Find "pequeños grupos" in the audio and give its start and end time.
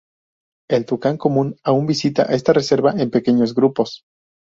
3.11-4.01